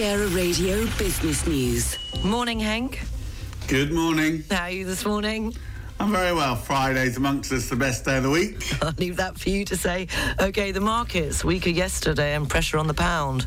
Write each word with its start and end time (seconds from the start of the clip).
Riviera 0.00 0.28
Radio 0.28 0.86
Business 0.96 1.46
News. 1.46 1.98
Morning, 2.24 2.58
Hank. 2.58 3.02
Good 3.68 3.92
morning. 3.92 4.42
How 4.50 4.62
are 4.62 4.70
you 4.70 4.86
this 4.86 5.04
morning? 5.04 5.54
I'm 5.98 6.10
very 6.10 6.32
well. 6.32 6.56
Friday's 6.56 7.18
amongst 7.18 7.52
us 7.52 7.68
the 7.68 7.76
best 7.76 8.06
day 8.06 8.16
of 8.16 8.22
the 8.22 8.30
week. 8.30 8.64
I'll 8.82 8.94
leave 8.96 9.18
that 9.18 9.38
for 9.38 9.50
you 9.50 9.66
to 9.66 9.76
say. 9.76 10.08
Okay, 10.40 10.72
the 10.72 10.80
markets 10.80 11.44
weaker 11.44 11.68
yesterday 11.68 12.34
and 12.34 12.48
pressure 12.48 12.78
on 12.78 12.86
the 12.86 12.94
pound. 12.94 13.44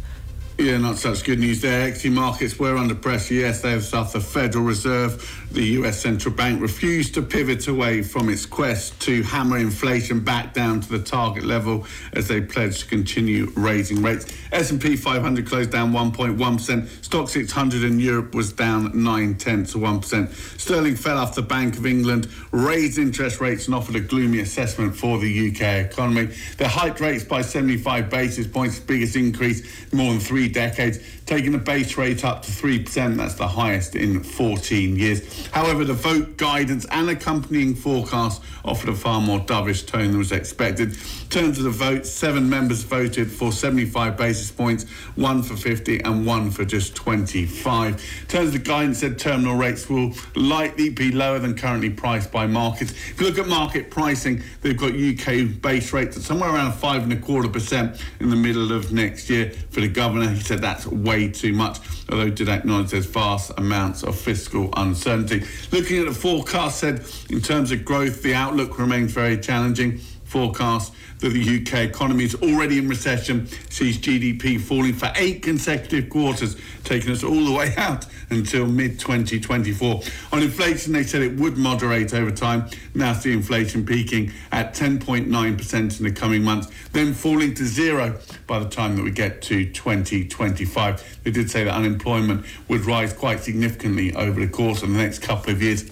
Yeah, 0.63 0.77
not 0.77 0.95
such 0.97 1.25
good 1.25 1.39
news 1.39 1.59
there. 1.59 1.89
Equity 1.89 2.09
markets 2.09 2.57
were 2.57 2.77
under 2.77 2.95
pressure 2.95 3.33
yesterday 3.33 3.73
as 3.73 3.91
the 3.91 4.21
Federal 4.21 4.63
Reserve, 4.63 5.45
the 5.51 5.61
US 5.79 6.01
central 6.01 6.33
bank, 6.33 6.61
refused 6.61 7.13
to 7.15 7.21
pivot 7.21 7.67
away 7.67 8.01
from 8.01 8.29
its 8.29 8.45
quest 8.45 8.97
to 9.01 9.23
hammer 9.23 9.57
inflation 9.57 10.21
back 10.21 10.53
down 10.53 10.79
to 10.79 10.89
the 10.89 11.03
target 11.03 11.43
level 11.43 11.85
as 12.13 12.29
they 12.29 12.39
pledged 12.39 12.79
to 12.79 12.85
continue 12.85 13.51
raising 13.57 14.01
rates. 14.01 14.25
S&P 14.53 14.95
500 14.95 15.45
closed 15.45 15.71
down 15.71 15.91
1.1%. 15.91 16.37
Stoxx 16.37 17.29
600 17.29 17.83
in 17.83 17.99
Europe 17.99 18.33
was 18.33 18.53
down 18.53 19.03
9 19.03 19.35
tenths 19.35 19.75
of 19.75 19.81
1%. 19.81 20.33
Sterling 20.57 20.95
fell 20.95 21.17
after 21.17 21.41
the 21.41 21.47
Bank 21.47 21.75
of 21.75 21.85
England 21.85 22.29
raised 22.51 22.97
interest 22.97 23.41
rates 23.41 23.65
and 23.65 23.75
offered 23.75 23.97
a 23.97 23.99
gloomy 23.99 24.39
assessment 24.39 24.95
for 24.95 25.19
the 25.19 25.49
UK 25.49 25.91
economy. 25.91 26.33
They 26.57 26.65
hiked 26.65 27.01
rates 27.01 27.25
by 27.25 27.41
75 27.41 28.09
basis 28.09 28.47
points, 28.47 28.79
biggest 28.79 29.17
increase 29.17 29.91
more 29.91 30.11
than 30.11 30.21
three 30.21 30.52
decades, 30.53 30.99
taking 31.25 31.51
the 31.51 31.57
base 31.57 31.97
rate 31.97 32.23
up 32.23 32.41
to 32.43 32.51
3%. 32.51 33.17
That's 33.17 33.35
the 33.35 33.47
highest 33.47 33.95
in 33.95 34.23
14 34.23 34.95
years. 34.95 35.47
However, 35.47 35.83
the 35.83 35.93
vote 35.93 36.37
guidance 36.37 36.85
and 36.91 37.09
accompanying 37.09 37.75
forecast 37.75 38.41
offered 38.63 38.89
a 38.89 38.95
far 38.95 39.19
more 39.19 39.39
dovish 39.39 39.85
tone 39.85 40.07
than 40.07 40.17
was 40.17 40.31
expected. 40.31 40.89
In 40.93 41.29
terms 41.29 41.57
of 41.57 41.65
the 41.65 41.69
vote, 41.69 42.05
seven 42.05 42.49
members 42.49 42.83
voted 42.83 43.31
for 43.31 43.51
75 43.51 44.15
basis 44.15 44.51
points, 44.51 44.85
one 45.15 45.43
for 45.43 45.57
50 45.57 46.01
and 46.03 46.25
one 46.25 46.49
for 46.51 46.63
just 46.63 46.95
25. 46.95 47.93
In 47.93 48.27
terms 48.27 48.47
of 48.47 48.53
the 48.53 48.59
guidance, 48.59 48.99
said 48.99 49.19
terminal 49.19 49.55
rates 49.55 49.89
will 49.89 50.13
likely 50.35 50.89
be 50.89 51.11
lower 51.11 51.39
than 51.39 51.55
currently 51.55 51.89
priced 51.89 52.31
by 52.31 52.47
markets. 52.47 52.91
If 52.91 53.19
you 53.19 53.27
look 53.27 53.37
at 53.37 53.47
market 53.47 53.89
pricing, 53.89 54.43
they've 54.61 54.77
got 54.77 54.93
UK 54.93 55.61
base 55.61 55.91
rates 55.91 56.15
at 56.15 56.23
somewhere 56.23 56.49
around 56.49 56.73
five 56.73 57.03
and 57.03 57.11
a 57.11 57.17
quarter 57.17 57.49
percent 57.49 58.01
in 58.19 58.29
the 58.29 58.35
middle 58.35 58.71
of 58.71 58.93
next 58.93 59.29
year 59.29 59.49
for 59.71 59.81
the 59.81 59.87
governor. 59.87 60.32
He 60.33 60.41
said 60.41 60.61
that's 60.61 60.85
way 60.87 61.29
too 61.29 61.53
much, 61.53 61.79
although 62.09 62.29
did 62.29 62.49
acknowledge 62.49 62.91
there's 62.91 63.05
vast 63.05 63.51
amounts 63.57 64.03
of 64.03 64.19
fiscal 64.19 64.69
uncertainty. 64.75 65.43
Looking 65.71 65.99
at 65.99 66.05
the 66.07 66.13
forecast, 66.13 66.79
said 66.79 67.05
in 67.29 67.41
terms 67.41 67.71
of 67.71 67.85
growth, 67.85 68.23
the 68.23 68.33
outlook 68.33 68.79
remains 68.79 69.11
very 69.13 69.37
challenging. 69.37 70.01
Forecast 70.33 70.93
that 71.19 71.29
the 71.29 71.61
UK 71.61 71.87
economy 71.87 72.23
is 72.23 72.33
already 72.33 72.79
in 72.79 72.87
recession, 72.87 73.45
sees 73.69 73.99
GDP 73.99 74.59
falling 74.59 74.93
for 74.93 75.11
eight 75.15 75.43
consecutive 75.43 76.09
quarters, 76.09 76.57
taking 76.83 77.11
us 77.11 77.23
all 77.23 77.45
the 77.45 77.51
way 77.51 77.71
out 77.77 78.07
until 78.31 78.65
mid 78.65 78.99
2024. 78.99 80.01
On 80.31 80.41
inflation, 80.41 80.91
they 80.91 81.03
said 81.03 81.21
it 81.21 81.35
would 81.39 81.55
moderate 81.55 82.15
over 82.15 82.31
time. 82.31 82.67
Now 82.95 83.13
see 83.13 83.31
inflation 83.31 83.85
peaking 83.85 84.31
at 84.51 84.73
10.9% 84.73 85.99
in 85.99 86.03
the 86.03 86.11
coming 86.11 86.43
months, 86.43 86.67
then 86.93 87.13
falling 87.13 87.53
to 87.53 87.63
zero 87.63 88.19
by 88.47 88.57
the 88.57 88.67
time 88.67 88.95
that 88.95 89.03
we 89.03 89.11
get 89.11 89.43
to 89.43 89.71
2025. 89.71 91.19
They 91.23 91.29
did 91.29 91.51
say 91.51 91.63
that 91.63 91.75
unemployment 91.75 92.43
would 92.67 92.85
rise 92.85 93.13
quite 93.13 93.41
significantly 93.41 94.15
over 94.15 94.39
the 94.39 94.47
course 94.47 94.81
of 94.81 94.89
the 94.89 94.97
next 94.97 95.19
couple 95.19 95.51
of 95.51 95.61
years. 95.61 95.91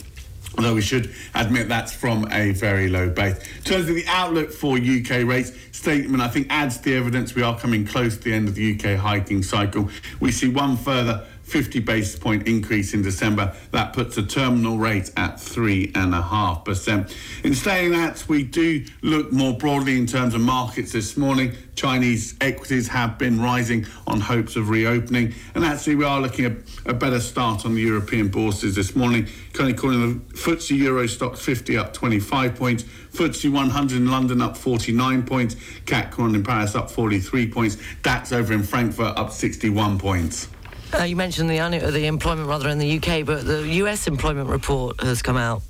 Although 0.57 0.75
we 0.75 0.81
should 0.81 1.13
admit 1.33 1.69
that's 1.69 1.93
from 1.93 2.27
a 2.31 2.51
very 2.51 2.89
low 2.89 3.09
base. 3.09 3.37
In 3.57 3.63
terms 3.63 3.89
of 3.89 3.95
the 3.95 4.05
outlook 4.07 4.51
for 4.51 4.77
UK 4.77 5.25
rates, 5.25 5.53
statement 5.71 6.21
I 6.21 6.27
think 6.27 6.47
adds 6.49 6.79
the 6.79 6.95
evidence 6.95 7.33
we 7.33 7.41
are 7.41 7.57
coming 7.57 7.85
close 7.85 8.17
to 8.17 8.23
the 8.23 8.33
end 8.33 8.47
of 8.47 8.55
the 8.55 8.75
UK 8.75 8.99
hiking 8.99 9.43
cycle. 9.43 9.89
We 10.19 10.31
see 10.31 10.49
one 10.49 10.77
further 10.77 11.25
50 11.51 11.81
basis 11.81 12.17
point 12.17 12.47
increase 12.47 12.93
in 12.93 13.01
December. 13.01 13.53
That 13.71 13.91
puts 13.91 14.15
the 14.15 14.23
terminal 14.23 14.77
rate 14.77 15.11
at 15.17 15.35
3.5%. 15.35 17.15
In 17.43 17.53
saying 17.53 17.91
that, 17.91 18.25
we 18.29 18.43
do 18.43 18.85
look 19.01 19.33
more 19.33 19.57
broadly 19.57 19.97
in 19.97 20.07
terms 20.07 20.33
of 20.33 20.39
markets 20.39 20.93
this 20.93 21.17
morning. 21.17 21.53
Chinese 21.75 22.35
equities 22.39 22.87
have 22.87 23.17
been 23.17 23.41
rising 23.41 23.85
on 24.07 24.21
hopes 24.21 24.55
of 24.55 24.69
reopening. 24.69 25.33
And 25.53 25.65
actually, 25.65 25.95
we 25.95 26.05
are 26.05 26.21
looking 26.21 26.45
at 26.45 26.53
a 26.85 26.93
better 26.93 27.19
start 27.19 27.65
on 27.65 27.75
the 27.75 27.81
European 27.81 28.29
bourses 28.29 28.75
this 28.75 28.95
morning. 28.95 29.27
Currently 29.51 29.77
calling 29.77 30.19
the 30.29 30.33
FTSE 30.35 30.77
Euro 30.77 31.03
Stoxx 31.03 31.39
50 31.39 31.75
up 31.75 31.91
25 31.91 32.55
points, 32.55 32.83
FTSE 33.11 33.51
100 33.51 33.97
in 33.97 34.09
London 34.09 34.41
up 34.41 34.55
49 34.55 35.23
points, 35.23 35.55
CAC 35.85 36.17
in 36.33 36.43
Paris 36.43 36.75
up 36.75 36.89
43 36.89 37.51
points, 37.51 37.77
DAX 38.03 38.31
over 38.31 38.53
in 38.53 38.63
Frankfurt 38.63 39.17
up 39.17 39.31
61 39.31 39.99
points. 39.99 40.47
Uh, 40.93 41.03
you 41.03 41.15
mentioned 41.15 41.49
the, 41.49 41.57
the 41.91 42.05
employment 42.05 42.47
rather 42.47 42.69
in 42.69 42.77
the 42.77 42.97
UK, 42.97 43.25
but 43.25 43.45
the 43.45 43.67
US 43.67 44.07
employment 44.07 44.49
report 44.49 45.01
has 45.01 45.21
come 45.21 45.37
out. 45.37 45.61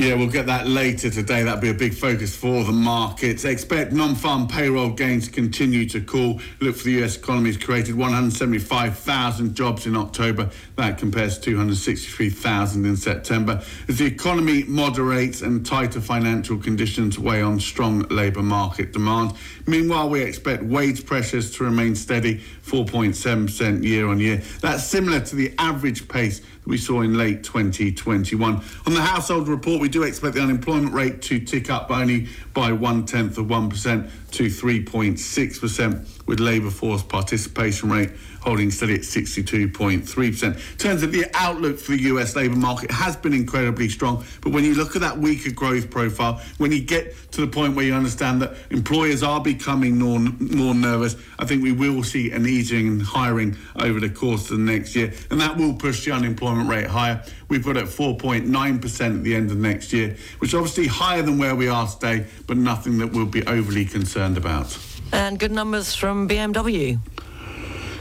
Yeah, 0.00 0.14
we'll 0.14 0.30
get 0.30 0.46
that 0.46 0.68
later 0.68 1.10
today. 1.10 1.42
That'll 1.42 1.60
be 1.60 1.70
a 1.70 1.74
big 1.74 1.92
focus 1.92 2.36
for 2.36 2.62
the 2.62 2.70
markets. 2.70 3.44
Expect 3.44 3.92
non-farm 3.92 4.46
payroll 4.46 4.90
gains 4.90 5.26
to 5.26 5.32
continue 5.32 5.88
to 5.88 6.00
cool. 6.02 6.40
Look 6.60 6.76
for 6.76 6.84
the 6.84 7.02
US 7.02 7.16
economy 7.16 7.48
has 7.48 7.56
created 7.56 7.96
175,000 7.96 9.56
jobs 9.56 9.86
in 9.86 9.96
October. 9.96 10.50
That 10.76 10.98
compares 10.98 11.36
to 11.40 11.50
263,000 11.50 12.86
in 12.86 12.96
September. 12.96 13.60
As 13.88 13.98
the 13.98 14.06
economy 14.06 14.62
moderates 14.68 15.42
and 15.42 15.66
tighter 15.66 16.00
financial 16.00 16.58
conditions 16.58 17.18
weigh 17.18 17.42
on 17.42 17.58
strong 17.58 18.02
labour 18.02 18.44
market 18.44 18.92
demand. 18.92 19.32
Meanwhile, 19.66 20.10
we 20.10 20.22
expect 20.22 20.62
wage 20.62 21.04
pressures 21.06 21.50
to 21.56 21.64
remain 21.64 21.96
steady, 21.96 22.40
4.7% 22.64 23.82
year 23.82 24.06
on 24.06 24.20
year. 24.20 24.42
That's 24.60 24.84
similar 24.84 25.18
to 25.18 25.34
the 25.34 25.52
average 25.58 26.06
pace 26.06 26.40
we 26.68 26.76
saw 26.76 27.00
in 27.00 27.16
late 27.16 27.42
2021. 27.42 28.62
On 28.86 28.94
the 28.94 29.00
household 29.00 29.48
report, 29.48 29.80
we 29.80 29.88
do 29.88 30.02
expect 30.02 30.34
the 30.34 30.42
unemployment 30.42 30.92
rate 30.92 31.22
to 31.22 31.40
tick 31.40 31.70
up 31.70 31.90
only 31.90 32.28
by 32.52 32.72
one 32.72 33.06
tenth 33.06 33.38
of 33.38 33.46
1% 33.46 34.10
to 34.32 34.44
3.6%, 34.44 36.26
with 36.26 36.40
labour 36.40 36.70
force 36.70 37.02
participation 37.02 37.90
rate 37.90 38.10
holding 38.40 38.70
steady 38.70 38.94
at 38.94 39.00
62.3%. 39.00 40.78
Turns 40.78 41.02
of 41.02 41.12
the 41.12 41.26
outlook 41.34 41.78
for 41.78 41.92
the 41.92 42.02
US 42.02 42.36
labour 42.36 42.56
market 42.56 42.90
has 42.90 43.16
been 43.16 43.32
incredibly 43.32 43.88
strong, 43.88 44.24
but 44.42 44.52
when 44.52 44.64
you 44.64 44.74
look 44.74 44.94
at 44.94 45.02
that 45.02 45.18
weaker 45.18 45.50
growth 45.50 45.90
profile, 45.90 46.40
when 46.58 46.70
you 46.72 46.80
get 46.80 47.14
to 47.32 47.40
the 47.40 47.46
point 47.46 47.74
where 47.74 47.84
you 47.84 47.94
understand 47.94 48.40
that 48.42 48.54
employers 48.70 49.22
are 49.22 49.40
becoming 49.40 49.98
more, 49.98 50.18
more 50.38 50.74
nervous, 50.74 51.16
I 51.38 51.44
think 51.44 51.62
we 51.62 51.72
will 51.72 52.02
see 52.02 52.30
an 52.30 52.46
easing 52.46 52.86
in 52.86 53.00
hiring 53.00 53.56
over 53.76 54.00
the 54.00 54.10
course 54.10 54.50
of 54.50 54.58
the 54.58 54.64
next 54.64 54.94
year, 54.94 55.12
and 55.30 55.40
that 55.40 55.56
will 55.56 55.74
push 55.74 56.04
the 56.04 56.12
unemployment 56.12 56.57
rate 56.66 56.86
higher. 56.86 57.22
We've 57.48 57.64
got 57.64 57.76
at 57.76 57.84
4.9% 57.84 59.16
at 59.16 59.24
the 59.24 59.34
end 59.34 59.50
of 59.50 59.58
next 59.58 59.92
year, 59.92 60.16
which 60.38 60.54
obviously 60.54 60.86
higher 60.86 61.22
than 61.22 61.38
where 61.38 61.54
we 61.54 61.68
are 61.68 61.86
today, 61.86 62.26
but 62.46 62.56
nothing 62.56 62.98
that 62.98 63.12
we'll 63.12 63.26
be 63.26 63.46
overly 63.46 63.84
concerned 63.84 64.36
about. 64.36 64.76
And 65.12 65.38
good 65.38 65.52
numbers 65.52 65.94
from 65.94 66.28
BMW. 66.28 66.98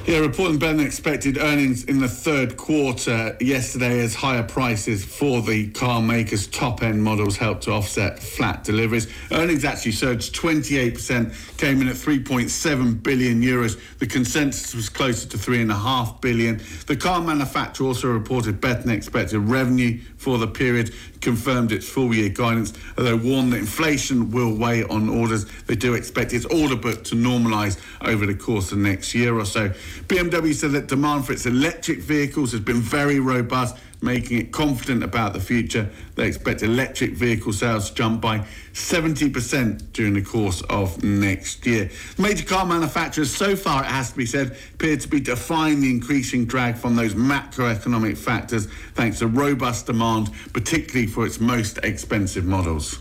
Yeah, 0.07 0.19
reporting 0.19 0.57
better 0.57 0.77
than 0.77 0.85
expected 0.85 1.37
earnings 1.37 1.83
in 1.83 1.99
the 1.99 2.07
third 2.07 2.55
quarter 2.55 3.35
yesterday 3.41 3.99
as 3.99 4.15
higher 4.15 4.41
prices 4.41 5.03
for 5.03 5.41
the 5.41 5.69
car 5.71 6.01
makers' 6.01 6.47
top 6.47 6.81
end 6.81 7.03
models 7.03 7.35
helped 7.35 7.63
to 7.63 7.73
offset 7.73 8.17
flat 8.17 8.63
deliveries. 8.63 9.11
Earnings 9.33 9.65
actually 9.65 9.91
surged 9.91 10.33
28%, 10.33 11.57
came 11.57 11.81
in 11.81 11.89
at 11.89 11.95
3.7 11.95 13.03
billion 13.03 13.41
euros. 13.41 13.77
The 13.99 14.07
consensus 14.07 14.73
was 14.73 14.87
closer 14.87 15.27
to 15.27 15.35
3.5 15.35 16.21
billion. 16.21 16.61
The 16.85 16.95
car 16.95 17.19
manufacturer 17.19 17.87
also 17.87 18.07
reported 18.07 18.61
better 18.61 18.83
than 18.83 18.91
expected 18.91 19.39
revenue 19.39 19.99
for 20.15 20.37
the 20.37 20.47
period, 20.47 20.93
confirmed 21.19 21.73
its 21.73 21.87
full 21.87 22.15
year 22.15 22.29
guidance, 22.29 22.71
although 22.97 23.17
warned 23.17 23.51
that 23.51 23.57
inflation 23.57 24.31
will 24.31 24.55
weigh 24.55 24.85
on 24.85 25.09
orders. 25.09 25.45
They 25.63 25.75
do 25.75 25.95
expect 25.95 26.31
its 26.31 26.45
order 26.45 26.77
book 26.77 27.03
to 27.05 27.15
normalise 27.15 27.77
over 28.01 28.25
the 28.25 28.35
course 28.35 28.71
of 28.71 28.77
next 28.77 29.13
year 29.13 29.37
or 29.37 29.43
so. 29.43 29.73
BMW 30.07 30.53
said 30.53 30.71
that 30.71 30.87
demand 30.87 31.25
for 31.25 31.33
its 31.33 31.45
electric 31.45 31.99
vehicles 31.99 32.51
has 32.51 32.61
been 32.61 32.81
very 32.81 33.19
robust, 33.19 33.75
making 34.01 34.37
it 34.37 34.51
confident 34.51 35.03
about 35.03 35.33
the 35.33 35.39
future. 35.39 35.89
They 36.15 36.27
expect 36.27 36.61
electric 36.61 37.13
vehicle 37.13 37.51
sales 37.51 37.89
to 37.89 37.95
jump 37.95 38.21
by 38.21 38.45
70% 38.73 39.91
during 39.91 40.13
the 40.13 40.21
course 40.21 40.61
of 40.69 41.03
next 41.03 41.65
year. 41.65 41.89
Major 42.17 42.45
car 42.45 42.65
manufacturers, 42.65 43.35
so 43.35 43.55
far 43.55 43.83
it 43.83 43.87
has 43.87 44.11
to 44.11 44.17
be 44.17 44.25
said, 44.25 44.55
appear 44.75 44.97
to 44.97 45.07
be 45.07 45.19
defying 45.19 45.81
the 45.81 45.89
increasing 45.89 46.45
drag 46.45 46.77
from 46.77 46.95
those 46.95 47.15
macroeconomic 47.15 48.17
factors 48.17 48.67
thanks 48.93 49.19
to 49.19 49.27
robust 49.27 49.87
demand, 49.87 50.29
particularly 50.53 51.07
for 51.07 51.25
its 51.25 51.39
most 51.39 51.79
expensive 51.79 52.45
models. 52.45 52.99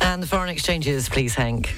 And 0.00 0.22
the 0.22 0.26
foreign 0.26 0.48
exchanges, 0.48 1.08
please, 1.08 1.34
Hank. 1.34 1.74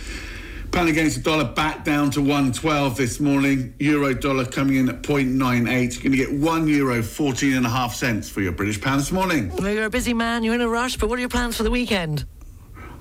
Pound 0.73 0.89
against 0.89 1.17
the 1.17 1.23
dollar 1.23 1.45
back 1.45 1.85
down 1.85 2.13
to 2.13 2.21
112 2.21 2.97
this 2.97 3.19
morning. 3.19 3.75
Euro 3.81 4.15
dollar 4.15 4.45
coming 4.45 4.77
in 4.77 4.89
at 4.89 5.03
0.98. 5.03 5.95
You're 5.95 6.03
going 6.03 6.13
to 6.13 6.17
get 6.17 6.33
one 6.33 6.69
euro 6.69 7.03
14 7.03 7.55
and 7.57 7.67
a 7.67 7.69
half 7.69 7.93
cents 7.95 8.29
for 8.29 8.41
your 8.41 8.53
British 8.53 8.81
pound 8.81 9.01
this 9.01 9.11
morning. 9.11 9.51
Well, 9.57 9.69
You're 9.69 9.87
a 9.87 9.91
busy 9.91 10.15
man, 10.15 10.45
you're 10.45 10.55
in 10.55 10.61
a 10.61 10.69
rush, 10.69 10.97
but 10.97 11.09
what 11.09 11.19
are 11.19 11.21
your 11.21 11.29
plans 11.29 11.57
for 11.57 11.65
the 11.65 11.73
weekend? 11.73 12.25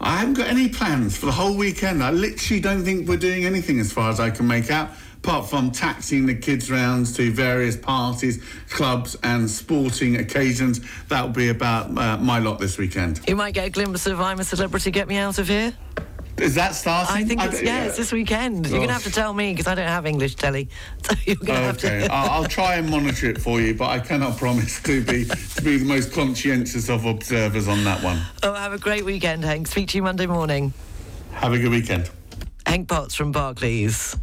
I 0.01 0.17
haven't 0.17 0.33
got 0.33 0.47
any 0.47 0.67
plans 0.67 1.15
for 1.15 1.27
the 1.27 1.31
whole 1.31 1.55
weekend. 1.55 2.01
I 2.03 2.09
literally 2.09 2.59
don't 2.59 2.83
think 2.83 3.07
we're 3.07 3.17
doing 3.17 3.45
anything 3.45 3.79
as 3.79 3.91
far 3.93 4.09
as 4.09 4.19
I 4.19 4.31
can 4.31 4.47
make 4.47 4.71
out, 4.71 4.89
apart 5.17 5.47
from 5.47 5.69
taxiing 5.69 6.25
the 6.25 6.35
kids 6.35 6.71
rounds 6.71 7.15
to 7.17 7.31
various 7.31 7.77
parties, 7.77 8.43
clubs, 8.71 9.15
and 9.21 9.47
sporting 9.47 10.15
occasions. 10.15 10.81
That'll 11.07 11.29
be 11.29 11.49
about 11.49 11.95
uh, 11.95 12.17
my 12.17 12.39
lot 12.39 12.59
this 12.59 12.79
weekend. 12.79 13.21
You 13.27 13.35
might 13.35 13.53
get 13.53 13.67
a 13.67 13.69
glimpse 13.69 14.07
of 14.07 14.19
I'm 14.19 14.39
a 14.39 14.43
Celebrity, 14.43 14.89
Get 14.89 15.07
Me 15.07 15.17
Out 15.17 15.37
of 15.37 15.47
Here. 15.47 15.73
Is 16.41 16.55
that 16.55 16.75
starting? 16.75 17.15
I 17.15 17.23
think 17.23 17.43
it's, 17.43 17.61
yeah, 17.61 17.85
it's 17.85 17.97
this 17.97 18.11
weekend. 18.11 18.67
You're 18.67 18.77
going 18.77 18.87
to 18.87 18.93
have 18.93 19.03
to 19.03 19.09
oh. 19.09 19.11
tell 19.11 19.33
me 19.33 19.51
because 19.51 19.67
I 19.67 19.75
don't 19.75 19.87
have 19.87 20.05
English 20.05 20.35
telly. 20.35 20.69
So 21.03 21.15
you're 21.25 21.35
going 21.35 21.47
to 21.47 21.53
have 21.53 21.77
Okay, 21.77 22.07
to. 22.07 22.13
I'll, 22.13 22.29
I'll 22.29 22.45
try 22.45 22.75
and 22.75 22.89
monitor 22.89 23.29
it 23.29 23.39
for 23.39 23.59
you, 23.61 23.73
but 23.73 23.89
I 23.89 23.99
cannot 23.99 24.37
promise 24.37 24.81
to 24.83 25.03
be 25.03 25.25
to 25.25 25.61
be 25.61 25.77
the 25.77 25.85
most 25.85 26.13
conscientious 26.13 26.89
of 26.89 27.05
observers 27.05 27.67
on 27.67 27.83
that 27.83 28.03
one. 28.03 28.21
Oh, 28.43 28.53
have 28.53 28.73
a 28.73 28.77
great 28.77 29.05
weekend, 29.05 29.43
Hank. 29.43 29.67
Speak 29.67 29.89
to 29.89 29.97
you 29.97 30.03
Monday 30.03 30.27
morning. 30.27 30.73
Have 31.33 31.53
a 31.53 31.57
good 31.57 31.71
weekend. 31.71 32.09
Hank 32.65 32.87
Potts 32.87 33.15
from 33.15 33.31
Barclays. 33.31 34.15